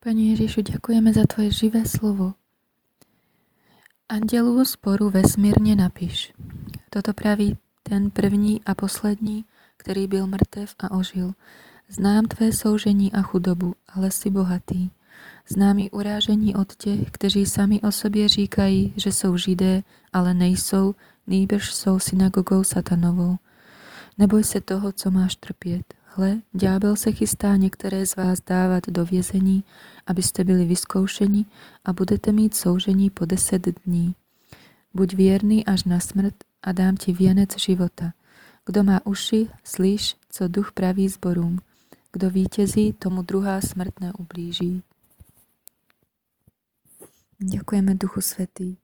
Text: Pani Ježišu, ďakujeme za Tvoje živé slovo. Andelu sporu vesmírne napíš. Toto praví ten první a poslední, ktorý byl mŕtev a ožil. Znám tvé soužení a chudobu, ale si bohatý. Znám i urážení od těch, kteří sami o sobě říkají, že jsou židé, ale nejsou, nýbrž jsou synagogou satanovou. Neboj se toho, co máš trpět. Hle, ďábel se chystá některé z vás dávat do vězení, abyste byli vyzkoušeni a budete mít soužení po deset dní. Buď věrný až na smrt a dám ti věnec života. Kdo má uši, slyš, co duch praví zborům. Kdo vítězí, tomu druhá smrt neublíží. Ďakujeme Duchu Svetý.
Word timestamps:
Pani 0.00 0.32
Ježišu, 0.32 0.64
ďakujeme 0.64 1.12
za 1.12 1.28
Tvoje 1.28 1.52
živé 1.52 1.84
slovo. 1.84 2.32
Andelu 4.08 4.64
sporu 4.64 5.12
vesmírne 5.12 5.76
napíš. 5.76 6.32
Toto 6.88 7.12
praví 7.12 7.60
ten 7.84 8.08
první 8.08 8.64
a 8.64 8.72
poslední, 8.72 9.44
ktorý 9.76 10.08
byl 10.08 10.24
mŕtev 10.24 10.72
a 10.80 10.96
ožil. 10.96 11.36
Znám 11.92 12.32
tvé 12.32 12.48
soužení 12.48 13.12
a 13.12 13.20
chudobu, 13.20 13.76
ale 13.92 14.08
si 14.08 14.32
bohatý. 14.32 14.88
Znám 15.44 15.84
i 15.84 15.92
urážení 15.92 16.56
od 16.56 16.80
těch, 16.80 17.12
kteří 17.12 17.44
sami 17.44 17.76
o 17.84 17.92
sobě 17.92 18.24
říkají, 18.28 18.96
že 18.96 19.12
jsou 19.12 19.36
židé, 19.36 19.84
ale 20.16 20.32
nejsou, 20.34 20.96
nýbrž 21.26 21.74
jsou 21.76 21.98
synagogou 21.98 22.64
satanovou. 22.64 23.36
Neboj 24.18 24.44
se 24.44 24.60
toho, 24.60 24.92
co 24.92 25.10
máš 25.10 25.36
trpět. 25.36 25.99
Hle, 26.12 26.40
ďábel 26.52 26.96
se 26.96 27.12
chystá 27.12 27.56
některé 27.56 28.06
z 28.06 28.16
vás 28.16 28.38
dávat 28.46 28.86
do 28.88 29.04
vězení, 29.04 29.64
abyste 30.06 30.44
byli 30.44 30.64
vyzkoušeni 30.64 31.44
a 31.84 31.92
budete 31.92 32.32
mít 32.32 32.54
soužení 32.54 33.10
po 33.10 33.24
deset 33.24 33.68
dní. 33.86 34.14
Buď 34.94 35.14
věrný 35.14 35.66
až 35.66 35.84
na 35.84 36.00
smrt 36.00 36.34
a 36.62 36.72
dám 36.72 36.96
ti 36.96 37.12
věnec 37.12 37.58
života. 37.58 38.12
Kdo 38.66 38.84
má 38.84 39.06
uši, 39.06 39.48
slyš, 39.64 40.16
co 40.30 40.48
duch 40.48 40.72
praví 40.72 41.08
zborům. 41.08 41.58
Kdo 42.12 42.30
vítězí, 42.30 42.92
tomu 42.92 43.22
druhá 43.22 43.60
smrt 43.60 44.00
neublíží. 44.00 44.82
Ďakujeme 47.40 47.94
Duchu 47.94 48.20
Svetý. 48.20 48.76